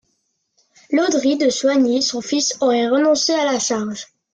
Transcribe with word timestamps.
Landry 0.91 1.35
de 1.37 1.51
Soignies, 1.51 2.01
son 2.07 2.21
fils, 2.23 2.55
aurait 2.59 2.89
renoncé 2.89 3.33
à 3.33 3.45
la 3.45 3.59
charge. 3.59 4.07